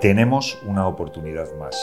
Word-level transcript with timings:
tenemos 0.00 0.58
una 0.62 0.86
oportunidad 0.86 1.50
más. 1.54 1.74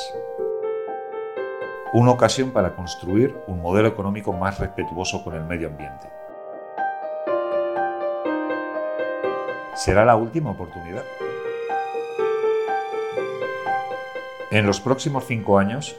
Una 1.93 2.12
ocasión 2.12 2.51
para 2.51 2.75
construir 2.75 3.35
un 3.48 3.59
modelo 3.59 3.87
económico 3.87 4.33
más 4.33 4.59
respetuoso 4.59 5.24
con 5.24 5.33
el 5.35 5.43
medio 5.43 5.67
ambiente. 5.67 6.08
¿Será 9.76 10.05
la 10.05 10.16
última 10.16 10.52
oportunidad? 10.52 11.04
En 14.52 14.68
los 14.68 14.80
próximos 14.80 15.25
cinco 15.25 15.57
años, 15.57 15.95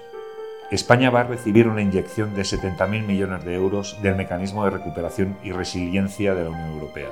España 0.70 1.10
va 1.10 1.20
a 1.20 1.24
recibir 1.24 1.66
una 1.66 1.82
inyección 1.82 2.34
de 2.34 2.42
70.000 2.42 3.04
millones 3.04 3.44
de 3.44 3.54
euros 3.56 4.00
del 4.02 4.14
Mecanismo 4.14 4.64
de 4.64 4.70
Recuperación 4.70 5.36
y 5.42 5.50
Resiliencia 5.50 6.36
de 6.36 6.44
la 6.44 6.50
Unión 6.50 6.70
Europea. 6.74 7.08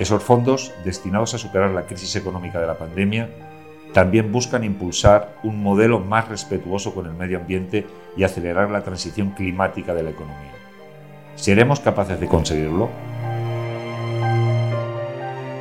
Esos 0.00 0.22
fondos, 0.22 0.74
destinados 0.84 1.34
a 1.34 1.38
superar 1.38 1.70
la 1.70 1.86
crisis 1.86 2.16
económica 2.16 2.60
de 2.60 2.66
la 2.66 2.78
pandemia, 2.78 3.28
también 3.92 4.30
buscan 4.30 4.64
impulsar 4.64 5.36
un 5.42 5.62
modelo 5.62 6.00
más 6.00 6.28
respetuoso 6.28 6.94
con 6.94 7.06
el 7.06 7.14
medio 7.14 7.38
ambiente 7.38 7.86
y 8.16 8.24
acelerar 8.24 8.70
la 8.70 8.82
transición 8.82 9.30
climática 9.30 9.94
de 9.94 10.02
la 10.02 10.10
economía. 10.10 10.52
¿Seremos 11.34 11.80
capaces 11.80 12.20
de 12.20 12.26
conseguirlo? 12.26 12.90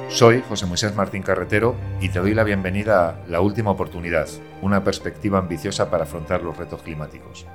Soy 0.09 0.43
José 0.47 0.65
Moisés 0.65 0.95
Martín 0.95 1.21
Carretero 1.21 1.75
y 2.01 2.09
te 2.09 2.19
doy 2.19 2.33
la 2.33 2.43
bienvenida 2.43 3.09
a 3.09 3.15
La 3.27 3.41
Última 3.41 3.71
Oportunidad, 3.71 4.27
una 4.61 4.83
perspectiva 4.83 5.37
ambiciosa 5.37 5.89
para 5.91 6.03
afrontar 6.03 6.41
los 6.41 6.57
retos 6.57 6.81
climáticos. 6.81 7.45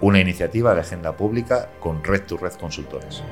Una 0.00 0.20
iniciativa 0.20 0.74
de 0.74 0.80
agenda 0.80 1.16
pública 1.16 1.70
con 1.78 2.02
Red 2.02 2.22
to 2.26 2.36
Red 2.36 2.54
Consultores. 2.54 3.22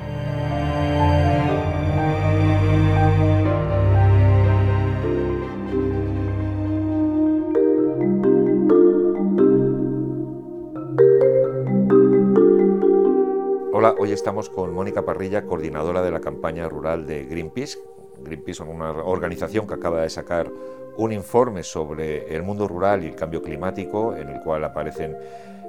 Hoy 14.00 14.12
estamos 14.12 14.48
con 14.48 14.72
Mónica 14.72 15.04
Parrilla, 15.04 15.44
coordinadora 15.44 16.00
de 16.00 16.10
la 16.10 16.20
campaña 16.20 16.66
rural 16.70 17.06
de 17.06 17.24
Greenpeace. 17.24 17.78
Greenpeace 18.24 18.62
es 18.62 18.68
una 18.70 18.92
organización 18.92 19.66
que 19.66 19.74
acaba 19.74 20.00
de 20.00 20.08
sacar 20.08 20.50
un 20.96 21.12
informe 21.12 21.62
sobre 21.62 22.34
el 22.34 22.42
mundo 22.42 22.66
rural 22.66 23.04
y 23.04 23.08
el 23.08 23.14
cambio 23.14 23.42
climático, 23.42 24.16
en 24.16 24.30
el 24.30 24.40
cual 24.40 24.64
aparecen 24.64 25.18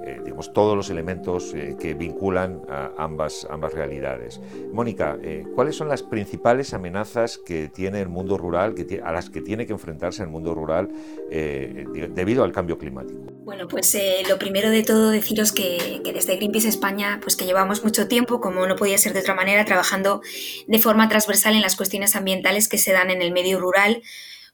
eh, 0.05 0.19
digamos, 0.23 0.51
todos 0.53 0.75
los 0.75 0.89
elementos 0.89 1.53
eh, 1.53 1.75
que 1.79 1.93
vinculan 1.93 2.61
a 2.69 2.91
ambas, 2.97 3.47
ambas 3.49 3.73
realidades. 3.73 4.41
Mónica, 4.71 5.17
eh, 5.21 5.45
¿cuáles 5.55 5.75
son 5.75 5.89
las 5.89 6.01
principales 6.01 6.73
amenazas 6.73 7.37
que 7.37 7.69
tiene 7.69 8.01
el 8.01 8.09
mundo 8.09 8.37
rural, 8.37 8.75
a 9.03 9.11
las 9.11 9.29
que 9.29 9.41
tiene 9.41 9.65
que 9.65 9.73
enfrentarse 9.73 10.23
el 10.23 10.29
mundo 10.29 10.55
rural 10.55 10.89
debido 11.29 12.43
al 12.43 12.51
cambio 12.51 12.77
climático? 12.77 13.19
Bueno, 13.43 13.67
pues 13.67 13.97
lo 14.27 14.37
primero 14.39 14.69
de 14.69 14.83
todo 14.83 15.11
deciros 15.11 15.51
que, 15.51 16.01
que, 16.03 16.13
desde 16.13 16.35
Greenpeace 16.35 16.67
España, 16.67 17.19
pues 17.21 17.35
que 17.35 17.45
llevamos 17.45 17.83
mucho 17.83 18.07
tiempo, 18.07 18.41
como 18.41 18.65
no 18.67 18.75
podía 18.75 18.97
ser 18.97 19.13
de 19.13 19.19
otra 19.19 19.35
manera, 19.35 19.65
trabajando 19.65 20.21
de 20.67 20.79
forma 20.79 21.09
transversal 21.09 21.55
en 21.55 21.61
las 21.61 21.75
cuestiones 21.75 22.15
ambientales 22.15 22.67
que 22.67 22.77
se 22.77 22.91
dan 22.91 23.09
en 23.11 23.21
el 23.21 23.31
medio 23.31 23.59
rural, 23.59 24.01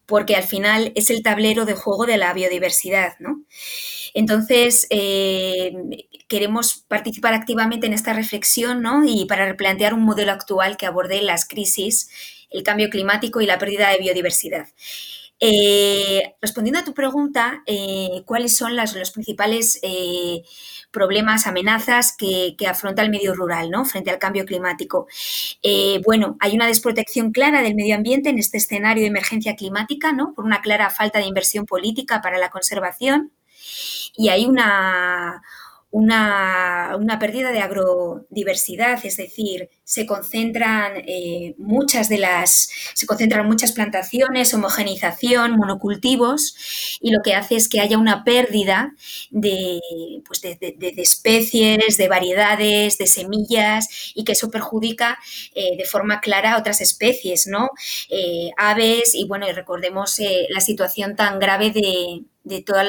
porque 0.08 0.36
al 0.36 0.44
final 0.44 0.92
es 0.96 1.12
el 1.12 1.22
tablero 1.22 1.66
de 1.66 1.74
juego 1.74 2.06
de 2.08 2.18
la 2.18 2.34
biodiversidad, 2.34 3.14
¿no? 3.20 3.44
Entonces, 4.14 4.88
eh, 4.90 5.74
queremos 6.28 6.86
participar 6.88 7.34
activamente 7.34 7.88
en 7.88 7.94
esta 7.94 8.14
reflexión 8.14 8.82
¿no? 8.82 9.04
y 9.06 9.26
para 9.26 9.46
replantear 9.46 9.94
un 9.94 10.04
modelo 10.04 10.32
actual 10.32 10.78
que 10.78 10.86
aborde 10.86 11.22
las 11.22 11.48
crisis, 11.48 12.10
el 12.50 12.64
cambio 12.64 12.90
climático 12.90 13.42
y 13.42 13.46
la 13.46 13.60
pérdida 13.60 13.90
de 13.90 14.00
biodiversidad. 14.00 14.68
Eh, 15.40 16.36
respondiendo 16.42 16.80
a 16.80 16.84
tu 16.84 16.94
pregunta, 16.94 17.62
eh, 17.68 18.24
¿cuáles 18.26 18.58
son 18.58 18.76
los 18.76 19.12
principales 19.12 19.80
problemas, 20.92 21.46
amenazas 21.46 22.16
que, 22.18 22.56
afronta 22.68 23.04
el 23.04 23.12
medio 23.12 23.34
rural 23.36 23.70
¿no? 23.70 23.86
frente 23.86 24.10
al 24.10 24.20
cambio 24.20 24.46
climático? 24.46 25.08
bueno, 26.06 26.38
hay 26.40 26.56
una 26.56 26.68
desprotección 26.68 27.32
clara 27.32 27.62
del 27.62 27.76
medio 27.76 27.96
ambiente 27.96 28.30
en 28.30 28.40
este 28.40 28.58
escenario 28.58 29.04
de 29.04 29.10
emergencia 29.10 29.56
climática, 29.56 30.12
¿no? 30.12 30.34
por 30.34 30.46
una 30.46 30.62
clara 30.62 30.90
falta 30.90 31.20
de 31.20 31.26
inversión 31.26 31.66
política 31.66 32.22
para 32.22 32.38
la 32.38 32.50
conservación 32.50 33.32
y 34.16 34.30
hay 34.30 34.46
una, 34.46 35.42
una, 35.92 37.18
pérdida 37.20 37.52
de 37.52 37.62
agrodiversidad, 37.62 39.04
es 39.06 39.18
decir, 39.18 39.70
se 39.84 40.06
concentran 40.06 40.94
eh, 41.08 41.56
muchas 41.58 42.10
de 42.10 42.18
las, 42.18 42.70
se 42.94 43.06
concentran 43.06 43.48
muchas 43.48 43.72
plantaciones, 43.72 44.54
homogenización, 44.54 45.56
monocultivos, 45.56 46.98
y 47.02 47.12
lo 47.12 47.22
que 47.24 47.36
hace 47.36 47.56
es 47.56 47.70
que 47.70 47.80
haya 47.80 47.98
una 47.98 48.24
pérdida 48.24 48.94
de, 49.32 49.80
pues 50.26 50.42
de, 50.42 50.58
especies, 50.98 51.98
de 51.98 52.08
variedades, 52.10 52.98
de 52.98 53.08
semillas, 53.08 54.12
y 54.14 54.26
que 54.26 54.34
eso 54.34 54.52
perjudica 54.52 55.18
eh, 55.56 55.78
de 55.78 55.86
forma 55.86 56.20
clara 56.20 56.54
a 56.54 56.60
otras 56.60 56.82
especies, 56.82 57.48
¿no? 57.48 57.70
Eh, 58.10 58.52
aves, 58.58 59.16
y 59.16 59.26
bueno, 59.26 59.48
y 59.48 59.54
recordemos 59.54 60.20
la 60.50 60.60
situación 60.60 61.16
tan 61.16 61.40
grave 61.40 61.72
de 61.72 62.24
de 62.48 62.62
todos 62.62 62.84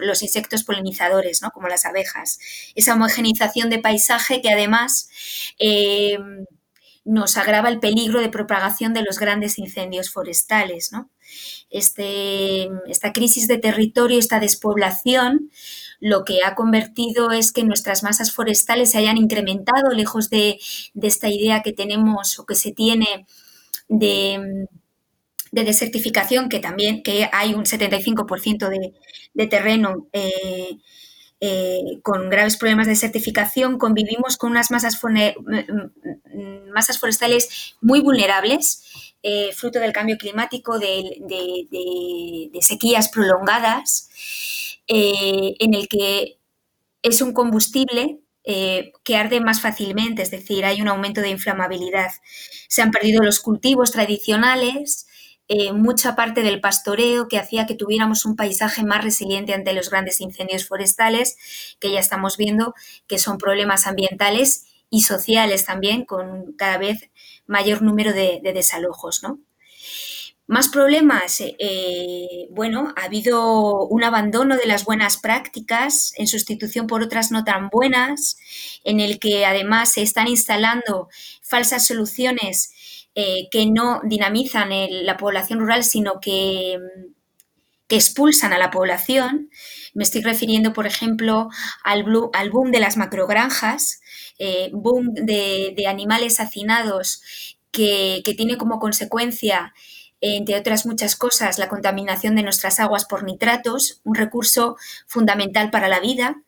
los 0.00 0.22
insectos 0.22 0.64
polinizadores, 0.64 1.42
¿no? 1.42 1.50
como 1.50 1.68
las 1.68 1.84
abejas. 1.84 2.38
Esa 2.74 2.94
homogenización 2.94 3.70
de 3.70 3.78
paisaje 3.78 4.40
que 4.40 4.50
además 4.50 5.10
eh, 5.58 6.18
nos 7.04 7.36
agrava 7.36 7.68
el 7.68 7.80
peligro 7.80 8.20
de 8.20 8.28
propagación 8.28 8.94
de 8.94 9.02
los 9.02 9.18
grandes 9.18 9.58
incendios 9.58 10.10
forestales. 10.10 10.90
Este, 11.70 12.68
esta 12.86 13.12
crisis 13.12 13.48
de 13.48 13.58
territorio, 13.58 14.18
esta 14.18 14.38
despoblación, 14.38 15.50
lo 15.98 16.24
que 16.24 16.42
ha 16.44 16.54
convertido 16.54 17.30
es 17.32 17.52
que 17.52 17.64
nuestras 17.64 18.02
masas 18.02 18.32
forestales 18.32 18.92
se 18.92 18.98
hayan 18.98 19.16
incrementado, 19.16 19.90
lejos 19.90 20.30
de, 20.30 20.58
de 20.94 21.08
esta 21.08 21.28
idea 21.28 21.62
que 21.62 21.72
tenemos 21.72 22.38
o 22.38 22.46
que 22.46 22.54
se 22.54 22.72
tiene 22.72 23.26
de 23.88 24.68
de 25.50 25.64
desertificación, 25.64 26.48
que 26.48 26.60
también 26.60 27.02
que 27.02 27.28
hay 27.32 27.54
un 27.54 27.64
75% 27.64 28.68
de, 28.68 28.94
de, 29.34 29.46
terreno 29.46 30.08
eh, 30.12 30.78
eh, 31.40 31.80
con 32.02 32.30
graves 32.30 32.56
problemas 32.56 32.86
de 32.86 32.92
desertificación, 32.92 33.78
convivimos 33.78 34.36
con 34.36 34.52
unas 34.52 34.70
masas, 34.70 35.00
masas 36.72 36.98
forestales 36.98 37.74
muy 37.80 38.00
vulnerables, 38.00 38.84
eh, 39.22 39.50
fruto 39.52 39.80
del 39.80 39.92
cambio 39.92 40.18
climático, 40.18 40.78
de, 40.78 41.16
de 42.52 42.62
sequías 42.62 43.08
prolongadas, 43.08 44.08
en 44.86 45.74
el 45.74 45.88
que 45.88 46.38
es 47.02 47.22
un 47.22 47.32
combustible 47.32 48.20
que 48.44 49.16
arde 49.16 49.40
más 49.40 49.60
fácilmente, 49.60 50.22
es 50.22 50.30
decir, 50.30 50.64
hay 50.64 50.82
un 50.82 50.88
aumento 50.88 51.20
de 51.20 51.30
inflamabilidad. 51.30 52.10
Se 52.68 52.82
han 52.82 52.90
perdido 52.90 53.22
los 53.22 53.38
cultivos 53.38 53.92
tradicionales, 53.92 55.06
eh, 55.52 55.72
mucha 55.72 56.14
parte 56.14 56.44
del 56.44 56.60
pastoreo 56.60 57.26
que 57.26 57.36
hacía 57.36 57.66
que 57.66 57.74
tuviéramos 57.74 58.24
un 58.24 58.36
paisaje 58.36 58.84
más 58.84 59.02
resiliente 59.02 59.52
ante 59.52 59.72
los 59.72 59.90
grandes 59.90 60.20
incendios 60.20 60.64
forestales, 60.64 61.36
que 61.80 61.90
ya 61.90 61.98
estamos 61.98 62.36
viendo 62.36 62.72
que 63.08 63.18
son 63.18 63.36
problemas 63.36 63.88
ambientales 63.88 64.66
y 64.90 65.02
sociales 65.02 65.64
también, 65.64 66.04
con 66.04 66.52
cada 66.52 66.78
vez 66.78 67.10
mayor 67.48 67.82
número 67.82 68.12
de, 68.12 68.40
desalojos. 68.54 69.22
Más 70.46 70.68
problemas, 70.68 71.40
eh, 71.40 72.46
bueno, 72.50 72.94
ha 72.96 73.06
habido 73.06 73.88
un 73.88 74.04
abandono 74.04 74.56
de 74.56 74.66
las 74.66 74.84
buenas 74.84 75.16
prácticas 75.16 76.12
en 76.16 76.28
sustitución 76.28 76.86
por 76.86 77.02
otras 77.02 77.32
no 77.32 77.42
tan 77.42 77.70
buenas, 77.70 78.36
en 78.84 79.00
el 79.00 79.18
que 79.18 79.44
además 79.46 79.94
se 79.94 80.02
están 80.02 80.28
instalando 80.28 81.08
falsas 81.42 81.88
soluciones 81.88 82.72
eh, 83.16 83.48
que 83.50 83.66
no 83.66 84.00
dinamizan 84.04 84.70
la 85.04 85.16
población 85.16 85.58
rural, 85.58 85.82
sino 85.82 86.20
que, 86.20 86.78
expulsan 87.88 88.52
a 88.52 88.58
la 88.58 88.70
población. 88.70 89.50
Me 89.94 90.04
estoy 90.04 90.22
refiriendo, 90.22 90.72
por 90.72 90.86
ejemplo, 90.86 91.48
al, 91.82 92.04
boom 92.04 92.70
de 92.70 92.78
las 92.78 92.96
macrogranjas, 92.96 94.00
eh, 94.38 94.70
boom 94.72 95.12
de, 95.12 95.74
animales 95.88 96.38
hacinados 96.38 97.20
que, 97.72 98.22
tiene 98.36 98.56
como 98.56 98.78
consecuencia 98.78 99.74
entre 100.20 100.56
otras 100.56 100.86
muchas 100.86 101.16
cosas, 101.16 101.58
la 101.58 101.68
contaminación 101.68 102.36
de 102.36 102.42
nuestras 102.42 102.78
aguas 102.78 103.06
por 103.06 103.24
nitratos, 103.24 104.02
un 104.04 104.14
recurso 104.14 104.76
fundamental 105.08 105.70
para 105.70 105.88
la 105.88 105.98
vida. 105.98 106.42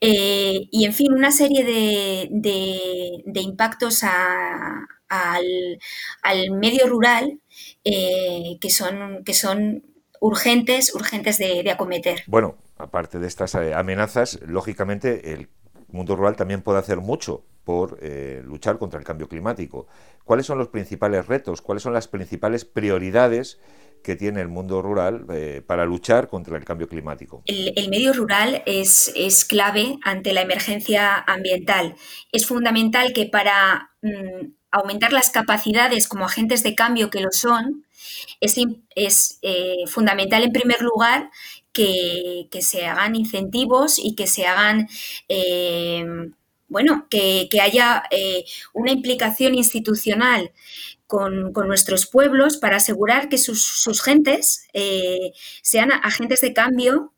Eh, 0.00 0.68
y, 0.70 0.84
en 0.84 0.92
fin, 0.92 1.14
una 1.14 1.32
serie 1.32 1.64
de 1.64 3.40
impactos 3.40 4.04
a, 4.04 4.86
al, 5.08 6.50
medio 6.52 6.86
rural 6.86 7.40
eh, 7.84 8.58
que, 8.60 8.70
son, 8.70 9.22
que 9.24 9.34
son 9.34 9.84
urgentes, 10.20 10.94
urgentes 10.94 11.38
de, 11.38 11.70
acometer. 11.70 12.22
Bueno, 12.26 12.56
aparte 12.76 13.18
de 13.18 13.26
estas 13.26 13.54
eh, 13.54 13.74
amenazas, 13.74 14.40
lógicamente 14.46 15.32
el 15.32 15.48
mundo 15.88 16.16
rural 16.16 16.36
también 16.36 16.62
puede 16.62 16.78
hacer 16.78 16.98
mucho 16.98 17.44
por 17.64 17.98
eh, 18.02 18.42
luchar 18.44 18.78
contra 18.78 18.98
el 18.98 19.04
cambio 19.04 19.28
climático. 19.28 19.86
¿Cuáles 20.24 20.46
son 20.46 20.58
los 20.58 20.68
principales 20.68 21.26
retos? 21.26 21.62
¿Cuáles 21.62 21.82
son 21.82 21.92
las 21.92 22.08
principales 22.08 22.64
prioridades 22.64 23.58
que 24.04 24.14
tiene 24.14 24.42
el 24.42 24.48
mundo 24.48 24.82
rural 24.82 25.24
eh, 25.32 25.62
para 25.66 25.86
luchar 25.86 26.28
contra 26.28 26.58
el 26.58 26.64
cambio 26.64 26.86
climático. 26.88 27.42
El, 27.46 27.88
medio 27.88 28.12
rural 28.12 28.62
es, 28.66 29.10
es, 29.16 29.46
clave 29.46 29.98
ante 30.04 30.34
la 30.34 30.42
emergencia 30.42 31.16
ambiental. 31.26 31.96
Es 32.30 32.46
fundamental 32.46 33.14
que 33.14 33.24
para 33.26 33.90
mm, 34.02 34.52
aumentar 34.76 35.12
las 35.12 35.30
capacidades 35.30 36.08
como 36.08 36.24
agentes 36.24 36.62
de 36.62 36.74
cambio 36.74 37.10
que 37.10 37.20
lo 37.20 37.30
son, 37.32 37.84
es, 38.40 39.38
eh, 39.42 39.84
fundamental 39.86 40.42
en 40.42 40.52
primer 40.52 40.82
lugar 40.82 41.30
que, 41.72 42.48
se 42.60 42.86
hagan 42.86 43.16
incentivos 43.16 43.98
y 43.98 44.14
que 44.14 44.26
se 44.26 44.46
hagan... 44.46 44.88
Eh, 45.28 46.04
bueno, 46.66 47.06
que, 47.08 47.48
haya 47.60 48.02
una 48.72 48.90
implicación 48.90 49.54
institucional 49.54 50.50
con, 51.06 51.52
nuestros 51.52 52.06
pueblos 52.06 52.56
para 52.56 52.76
asegurar 52.76 53.28
que 53.28 53.38
sus, 53.38 54.02
gentes 54.02 54.66
eh, 54.72 55.32
sean 55.62 55.92
agentes 55.92 56.40
de 56.40 56.52
cambio 56.52 57.12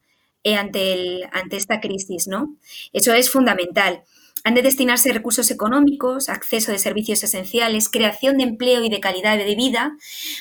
eh, 0.45 0.57
ante, 0.57 1.29
ante 1.33 1.57
esta 1.57 1.81
crisis, 1.81 2.29
¿no? 2.29 2.57
Eso 2.93 3.13
es 3.15 3.31
fundamental. 3.31 4.03
Han 4.47 4.55
de 4.55 4.63
destinarse 4.63 5.13
recursos 5.13 5.51
económicos, 5.51 6.29
acceso 6.29 6.71
de 6.71 6.79
servicios 6.79 7.21
esenciales, 7.25 7.89
creación 7.89 8.37
de 8.37 8.45
empleo 8.45 8.85
y 8.85 8.89
de 8.89 9.01
calidad 9.01 9.37
de 9.37 9.57
vida, 9.57 9.97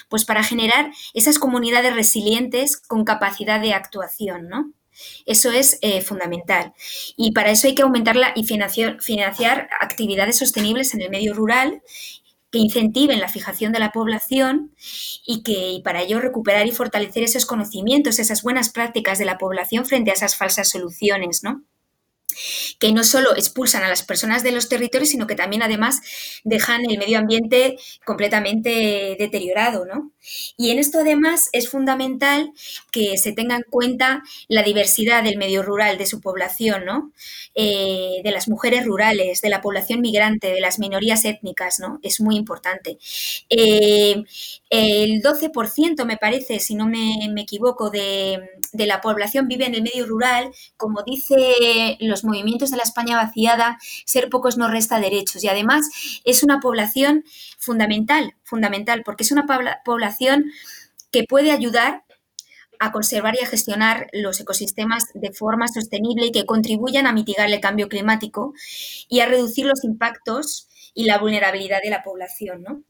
pues 0.10 0.26
para 0.26 0.44
generar 0.44 0.92
esas 1.16 1.40
comunidades 1.40 1.96
resilientes 1.96 2.78
con 2.78 3.04
capacidad 3.04 3.60
de 3.60 3.74
actuación, 3.74 4.48
¿no? 4.48 4.72
Eso 5.26 5.50
es 5.50 5.80
eh, 5.82 6.02
fundamental. 6.02 6.74
Y 7.18 7.32
para 7.32 7.50
eso 7.50 7.66
hay 7.66 7.74
que 7.74 7.82
aumentarla 7.82 8.32
y 8.36 8.44
financiar, 8.44 9.02
financiar, 9.02 9.70
actividades 9.82 10.38
sostenibles 10.38 10.94
en 10.94 11.02
el 11.02 11.10
medio 11.10 11.34
rural 11.34 11.82
que 12.52 12.60
incentiven 12.60 13.20
la 13.20 13.28
fijación 13.28 13.74
de 13.74 13.80
la 13.80 13.92
población 13.92 14.76
y 15.26 15.42
que 15.42 15.82
para 15.84 16.04
ello 16.04 16.20
recuperar 16.20 16.68
y 16.68 16.72
fortalecer 16.72 17.24
esos 17.24 17.48
conocimientos, 17.48 18.20
esas 18.20 18.44
buenas 18.44 18.70
prácticas 18.70 19.18
de 19.18 19.26
la 19.26 19.40
población 19.40 19.84
frente 19.84 20.12
a 20.12 20.14
esas 20.14 20.36
falsas 20.36 20.70
soluciones, 20.70 21.42
¿no? 21.42 21.64
Que 22.80 22.92
no 22.92 23.04
solo 23.04 23.36
expulsan 23.36 23.84
a 23.84 23.90
las 23.90 24.04
personas 24.04 24.44
de 24.44 24.52
los 24.52 24.70
territorios, 24.70 25.10
sino 25.10 25.28
que 25.28 25.36
también 25.36 25.64
además 25.64 26.02
dejan 26.44 26.82
el 26.90 26.98
medio 26.98 27.18
ambiente 27.18 27.78
completamente 28.06 29.16
deteriorado, 29.18 29.86
¿no? 29.86 30.12
Y 30.58 30.72
en 30.72 30.80
esto 30.80 31.00
además 31.00 31.50
es 31.54 31.70
fundamental 31.70 32.52
que 32.92 33.18
se 33.18 33.32
tenga 33.32 33.56
en 33.56 33.64
cuenta 33.70 34.24
la 34.48 34.64
diversidad 34.64 35.24
del 35.24 35.38
medio 35.38 35.62
rural, 35.64 35.98
de 35.98 36.06
su 36.06 36.20
población, 36.20 36.86
¿no? 36.86 37.12
Eh, 37.54 38.22
de 38.24 38.32
las 38.32 38.50
mujeres 38.50 38.86
rurales, 38.86 39.42
de 39.42 39.50
la 39.50 39.62
población 39.62 40.02
migrante, 40.02 40.52
de 40.52 40.62
las 40.62 40.80
minorías 40.80 41.24
étnicas, 41.26 41.80
¿no? 41.80 42.00
Es 42.04 42.20
muy 42.20 42.36
importante. 42.36 42.98
Eh, 43.50 44.24
el 44.70 45.22
12%, 45.22 46.06
me 46.06 46.18
parece, 46.18 46.60
si 46.60 46.76
no 46.76 46.88
me, 46.88 47.30
equivoco, 47.38 47.90
de, 47.90 48.50
de, 48.74 48.86
la 48.88 49.00
población 49.00 49.48
vive 49.48 49.66
en 49.66 49.76
el 49.76 49.84
medio 49.84 50.06
rural. 50.06 50.52
Como 50.76 51.04
dice 51.04 51.98
los 52.00 52.25
movimientos 52.26 52.72
de 52.72 52.78
la 52.78 52.84
España 52.84 53.18
vaciada, 53.18 53.78
ser 54.06 54.30
pocos 54.30 54.58
no 54.58 54.68
resta 54.68 55.00
derechos. 55.00 55.44
Y 55.44 55.48
además 55.48 55.86
es 56.24 56.44
una 56.44 56.60
población 56.60 57.24
fundamental, 57.58 58.36
fundamental, 58.44 59.04
porque 59.04 59.24
es 59.24 59.32
una 59.32 59.46
población 59.84 60.52
que 61.12 61.24
puede 61.24 61.52
ayudar 61.52 62.04
a 62.80 62.92
conservar 62.92 63.36
y 63.40 63.44
a 63.44 63.48
gestionar 63.48 64.08
los 64.12 64.40
ecosistemas 64.40 65.06
de 65.14 65.32
forma 65.32 65.68
sostenible 65.68 66.28
y 66.28 66.32
que 66.32 66.46
contribuyan 66.46 67.08
a 67.08 67.14
mitigar 67.14 67.50
el 67.50 67.60
cambio 67.60 67.88
climático 67.88 68.54
y 69.08 69.22
a 69.22 69.26
reducir 69.26 69.66
los 69.66 69.84
impactos 69.84 70.68
y 70.96 71.04
la 71.04 71.20
vulnerabilidad 71.20 71.82
de 71.84 71.92
la 71.92 72.02
población. 72.02 72.64
¿no? 72.64 72.82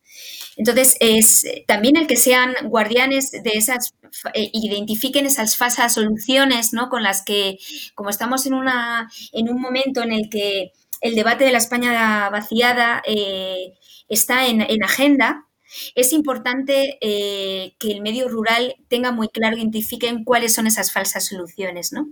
Entonces, 0.55 0.95
es 1.01 1.43
también 1.67 1.97
el 1.97 2.07
que 2.07 2.15
sean 2.15 2.53
guardianes 2.63 3.31
de 3.31 3.51
esas, 3.55 3.93
eh, 4.33 4.49
identifiquen 4.53 5.25
esas 5.25 5.57
falsas 5.57 5.95
soluciones 5.95 6.71
¿no? 6.71 6.87
con 6.89 7.03
las 7.03 7.25
que, 7.25 7.57
como 7.95 8.11
estamos 8.11 8.45
en, 8.45 8.53
una, 8.53 9.09
en 9.33 9.49
un 9.49 9.59
momento 9.59 10.03
en 10.03 10.13
el 10.13 10.29
que 10.29 10.71
el 11.01 11.15
debate 11.15 11.43
de 11.43 11.51
la 11.51 11.57
España 11.57 12.29
vaciada 12.29 13.01
eh, 13.05 13.73
está 14.07 14.47
en, 14.47 14.83
agenda, 14.83 15.47
es 15.95 16.13
importante 16.13 16.97
eh, 17.01 17.75
que 17.79 17.91
el 17.91 18.01
medio 18.01 18.29
rural 18.29 18.75
tenga 18.87 19.11
muy 19.11 19.29
claro, 19.29 19.57
identifiquen 19.57 20.23
cuáles 20.23 20.53
son 20.53 20.67
esas 20.67 20.93
falsas 20.93 21.25
soluciones, 21.25 21.91
¿no? 21.91 22.07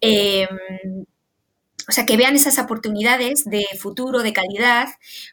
Em, 0.00 0.48
o 1.88 1.92
sea, 1.92 2.06
que 2.06 2.16
vean 2.16 2.34
esas 2.34 2.58
oportunidades 2.58 3.44
de 3.44 3.64
futuro, 3.78 4.22
de 4.22 4.32
calidad, 4.32 4.88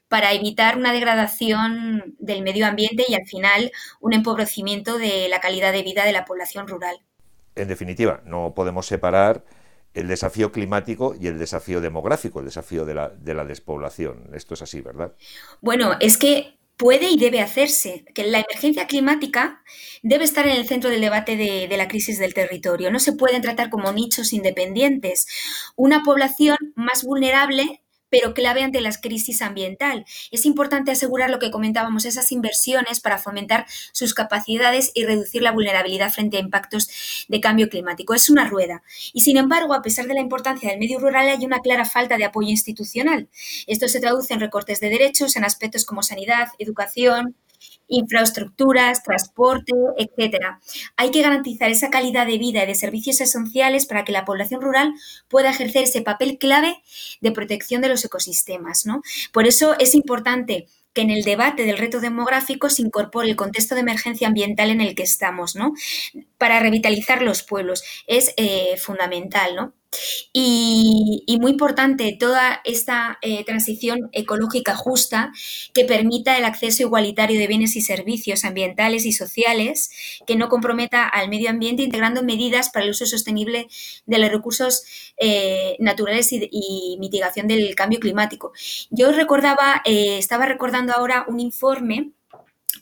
para 0.08 0.34
evitar 0.34 0.78
una 0.78 0.94
degradación 0.94 2.16
del 2.20 2.44
medio 2.44 2.68
ambiente 2.68 3.06
y 3.08 3.16
al 3.16 3.26
final 3.26 3.72
un 4.00 4.14
empobrecimiento 4.14 4.98
de 4.98 5.28
la 5.30 5.40
calidad 5.40 5.72
de 5.72 5.84
vida 5.84 6.06
de 6.06 6.14
la 6.14 6.26
población 6.26 6.68
rural. 6.68 6.98
En 7.56 7.68
definitiva, 7.68 8.22
no 8.26 8.54
podemos 8.56 8.86
separar 8.86 9.44
el 9.94 10.08
desafío 10.08 10.52
climático 10.52 11.16
y 11.20 11.28
el 11.28 11.38
desafío 11.38 11.82
demográfico, 11.82 12.40
el 12.40 12.46
desafío 12.46 12.86
de 12.86 12.96
la, 12.96 13.10
de 13.10 13.34
la 13.34 13.46
despoblación. 13.46 14.30
Esto 14.34 14.56
es 14.56 14.62
así, 14.64 14.82
¿verdad? 14.82 15.14
Bueno, 15.62 15.96
es 16.00 16.18
que 16.18 16.58
puede 16.78 17.10
y 17.10 17.18
debe 17.18 17.42
hacerse, 17.42 18.06
que 18.14 18.24
la 18.24 18.40
emergencia 18.40 18.88
climática 18.88 19.64
debe 20.02 20.24
estar 20.24 20.48
en 20.48 20.56
el 20.56 20.68
centro 20.68 20.90
del 20.90 21.02
debate 21.02 21.38
de, 21.38 21.78
la 21.78 21.88
crisis 21.88 22.20
del 22.20 22.34
territorio. 22.34 22.92
No 22.92 23.00
se 23.00 23.14
pueden 23.14 23.42
tratar 23.42 23.70
como 23.70 23.92
nichos 23.92 24.34
independientes. 24.34 25.28
Una 25.76 26.04
población 26.04 26.58
más 26.76 27.04
vulnerable 27.04 27.83
pero 28.14 28.36
clave 28.36 28.62
ante 28.62 28.80
la 28.80 28.92
crisis 28.92 29.42
ambiental. 29.42 30.06
Es 30.30 30.46
importante 30.46 30.92
asegurar 30.92 31.32
lo 31.32 31.40
que 31.40 31.50
comentábamos, 31.50 32.06
esas 32.06 32.32
inversiones 32.32 33.00
para 33.00 33.18
fomentar 33.18 33.66
sus 33.92 34.14
capacidades 34.14 34.92
y 34.94 35.04
reducir 35.04 35.42
la 35.42 35.52
vulnerabilidad 35.52 36.12
frente 36.12 36.38
a 36.38 36.40
impactos 36.40 37.26
de 37.28 37.42
cambio 37.42 37.70
climático. 37.70 38.14
Es 38.14 38.30
una 38.30 38.48
rueda. 38.48 38.84
Y 39.14 39.22
sin 39.22 39.38
embargo, 39.38 39.74
a 39.74 39.82
pesar 39.82 40.06
de 40.06 40.14
la 40.14 40.20
importancia 40.20 40.70
del 40.70 40.78
medio 40.78 41.00
rural, 41.00 41.28
hay 41.28 41.44
una 41.44 41.62
clara 41.62 41.86
falta 41.86 42.18
de 42.18 42.26
apoyo 42.26 42.50
institucional. 42.50 43.30
Esto 43.66 43.88
se 43.88 44.00
traduce 44.00 44.32
en 44.32 44.42
recortes 44.42 44.80
de 44.80 44.90
derechos 44.90 45.36
en 45.36 45.44
aspectos 45.44 45.84
como 45.84 46.04
sanidad, 46.04 46.50
educación, 46.60 47.36
infraestructuras, 47.88 49.04
transporte, 49.04 49.74
etcétera. 49.98 50.60
Hay 50.98 51.12
que 51.12 51.22
garantizar 51.22 51.70
esa 51.70 51.90
calidad 51.90 52.26
de 52.26 52.38
vida 52.38 52.64
y 52.64 52.68
de 52.68 52.76
servicios 52.76 53.22
esenciales 53.22 53.86
para 53.86 54.04
que 54.04 54.12
la 54.12 54.26
población 54.26 54.62
rural 54.62 54.94
pueda 55.28 55.52
ejercer 55.52 55.84
ese 55.84 56.02
papel 56.02 56.38
clave 56.38 56.82
de 57.22 57.32
protección 57.32 57.82
de 57.82 57.90
los 57.90 58.04
ecosistemas. 58.06 58.86
¿no? 58.86 59.02
Por 59.32 59.48
eso 59.48 59.76
es 59.80 59.96
importante 59.96 60.68
que 60.94 61.02
en 61.02 61.10
el 61.10 61.24
debate 61.24 61.66
del 61.66 61.78
reto 61.78 62.00
demográfico 62.00 62.70
se 62.70 62.84
incorpore 62.84 63.28
el 63.28 63.36
contexto 63.36 63.76
de 63.76 63.82
emergencia 63.82 64.28
ambiental 64.28 64.70
en 64.70 64.80
el 64.80 64.96
que 64.96 65.04
estamos, 65.04 65.56
¿no? 65.56 65.74
Para 66.38 66.60
revitalizar 66.60 67.24
los 67.24 67.42
pueblos 67.42 67.84
es 68.06 68.34
eh, 68.38 68.78
fundamental, 68.78 69.56
¿no? 69.56 69.74
Y, 70.32 71.26
muy 71.42 71.52
importante 71.52 72.16
toda 72.18 72.62
esta 72.64 73.18
eh, 73.22 73.44
transición 73.44 74.10
ecológica 74.14 74.76
justa 74.76 75.34
que 75.74 75.84
permita 75.84 76.38
el 76.38 76.46
acceso 76.46 76.84
igualitario 76.84 77.38
de 77.38 77.48
bienes 77.48 77.76
y 77.76 77.82
servicios 77.82 78.46
ambientales 78.46 79.06
y 79.06 79.12
sociales 79.12 79.90
que 80.26 80.38
no 80.38 80.48
comprometa 80.48 81.06
al 81.06 81.28
medio 81.28 81.50
ambiente 81.50 81.84
integrando 81.84 82.24
medidas 82.24 82.70
para 82.70 82.86
el 82.86 82.92
uso 82.92 83.06
sostenible 83.06 83.68
de 84.06 84.18
los 84.20 84.32
recursos 84.32 84.84
eh, 85.18 85.76
naturales 85.80 86.30
y, 86.32 86.98
mitigación 87.00 87.48
del 87.48 87.76
cambio 87.76 88.00
climático. 88.00 88.54
Yo 88.90 89.12
recordaba, 89.12 89.82
eh, 89.86 90.18
estaba 90.18 90.46
recordando 90.46 90.94
ahora 90.94 91.26
un 91.28 91.40
informe 91.40 92.14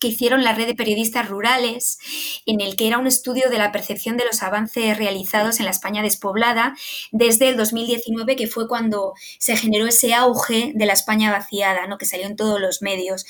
que 0.01 0.10
hicieron 0.10 0.43
la 0.43 0.53
red 0.53 0.65
de 0.65 0.75
periodistas 0.75 1.29
rurales, 1.29 2.00
en 2.46 2.60
el 2.60 2.75
que 2.75 2.88
era 2.88 2.98
un 2.98 3.08
estudio 3.08 3.50
de 3.50 3.58
la 3.58 3.72
percepción 3.72 4.17
de 4.17 4.25
los 4.25 4.43
avances 4.43 4.98
realizados 4.98 5.60
en 5.60 5.65
la 5.65 5.72
España 5.72 6.01
despoblada 6.01 6.75
desde 7.12 7.50
el 7.50 7.55
2019, 7.55 8.36
que 8.36 8.48
fue 8.48 8.67
cuando 8.67 9.13
se 9.38 9.55
generó 9.55 9.88
ese 9.88 10.13
auge 10.13 10.72
de 10.75 10.86
la 10.86 10.93
España 10.93 11.31
vaciada, 11.31 11.86
¿no? 11.88 11.98
que 11.98 12.05
salió 12.05 12.25
en 12.25 12.36
todos 12.36 12.60
los 12.60 12.81
medios. 12.81 13.25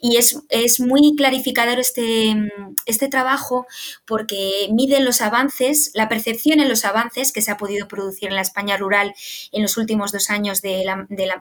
Y 0.00 0.16
es, 0.16 0.40
es 0.48 0.80
muy 0.80 1.14
clarificador 1.16 1.78
este, 1.78 2.34
este 2.86 3.08
trabajo 3.08 3.66
porque 4.06 4.68
miden 4.72 5.04
los 5.04 5.20
avances, 5.20 5.90
la 5.94 6.08
percepción 6.08 6.60
en 6.60 6.68
los 6.70 6.84
avances 6.84 7.32
que 7.32 7.42
se 7.42 7.50
ha 7.50 7.58
podido 7.58 7.86
producir 7.86 8.30
en 8.30 8.36
la 8.36 8.40
España 8.40 8.76
rural 8.76 9.14
en 9.52 9.62
los 9.62 9.76
últimos 9.76 10.10
dos 10.10 10.30
años 10.30 10.62
de 10.62 10.84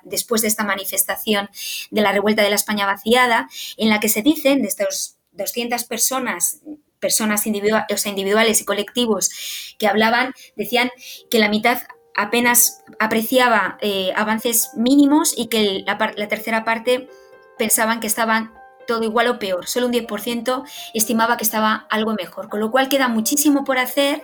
después 0.03 0.41
de 0.41 0.49
esta 0.49 0.65
manifestación 0.65 1.49
de 1.89 2.01
la 2.01 2.11
revuelta 2.11 2.43
de 2.43 2.49
la 2.49 2.55
España 2.55 2.85
vaciada, 2.85 3.49
en 3.77 3.89
la 3.89 3.99
que 3.99 4.09
se 4.09 4.21
dicen, 4.21 4.61
estos 4.79 5.17
200 5.31 5.83
personas 5.85 6.61
personas 6.99 7.45
individuales 7.45 8.61
y 8.61 8.65
colectivos 8.65 9.29
que 9.77 9.87
hablaban, 9.87 10.33
decían 10.55 10.89
que 11.29 11.37
la 11.37 11.49
mitad 11.49 11.79
apenas 12.15 12.81
apreciaba 12.97 13.77
eh, 13.81 14.13
avances 14.15 14.69
mínimos 14.75 15.33
y 15.35 15.47
que 15.47 15.83
la, 15.85 15.97
tercera 16.29 16.63
parte 16.63 17.09
pensaban 17.57 17.99
que 17.99 18.07
estaban 18.07 18.53
todo 18.87 19.03
igual 19.03 19.27
o 19.27 19.39
peor. 19.39 19.67
Solo 19.67 19.87
un 19.87 19.93
10% 19.93 20.63
estimaba 20.93 21.37
que 21.37 21.43
estaba 21.43 21.87
algo 21.89 22.13
mejor, 22.13 22.49
con 22.49 22.59
lo 22.59 22.71
cual 22.71 22.89
queda 22.89 23.07
muchísimo 23.07 23.63
por 23.63 23.77
hacer 23.77 24.23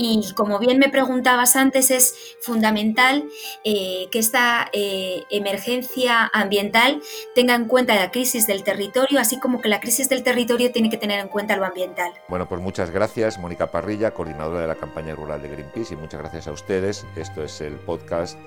Y 0.00 0.32
como 0.34 0.60
bien 0.60 0.78
me 0.78 0.90
preguntabas 0.90 1.56
antes, 1.56 1.90
es 1.90 2.14
fundamental 2.40 3.24
eh, 3.64 4.06
que 4.12 4.20
esta 4.20 4.68
eh, 4.72 5.24
emergencia 5.28 6.30
ambiental 6.32 7.02
tenga 7.34 7.56
en 7.56 7.64
cuenta 7.64 7.96
la 7.96 8.12
crisis 8.12 8.46
del 8.46 8.62
territorio, 8.62 9.18
así 9.18 9.40
como 9.40 9.60
que 9.60 9.68
la 9.68 9.80
crisis 9.80 10.08
del 10.08 10.22
territorio 10.22 10.70
tiene 10.70 10.88
que 10.88 10.98
tener 10.98 11.18
en 11.18 11.26
cuenta 11.26 11.56
lo 11.56 11.64
ambiental. 11.64 12.12
Bueno, 12.28 12.48
pues 12.48 12.60
muchas 12.60 12.90
gracias, 12.90 13.38
Mónica 13.38 13.72
Parrilla, 13.72 14.12
coordinadora 14.12 14.60
de 14.60 14.68
la 14.68 14.76
campaña 14.76 15.16
rural 15.16 15.42
de 15.42 15.48
Greenpeace, 15.48 15.94
y 15.94 15.96
muchas 15.96 16.20
gracias 16.20 16.46
a 16.46 16.52
ustedes. 16.52 17.04
Esto 17.16 17.42
es 17.42 17.60
el 17.60 17.74
podcast 17.74 18.38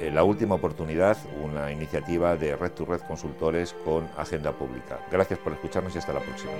La 0.00 0.24
Última 0.24 0.54
Oportunidad, 0.54 1.16
una 1.42 1.72
iniciativa 1.72 2.36
de 2.36 2.56
Red 2.56 2.72
to 2.72 2.84
Red 2.84 3.00
Consultores 3.00 3.74
con 3.84 4.08
Agenda 4.16 4.52
Pública. 4.52 5.00
Gracias 5.10 5.38
por 5.38 5.52
escucharnos 5.52 5.94
y 5.94 5.98
hasta 5.98 6.12
la 6.12 6.20
próxima. 6.20 6.52